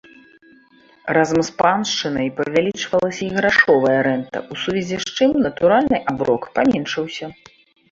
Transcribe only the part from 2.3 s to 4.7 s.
павялічвалася і грашовая рэнта, у